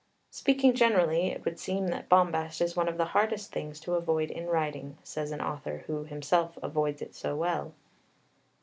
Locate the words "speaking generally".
0.31-1.27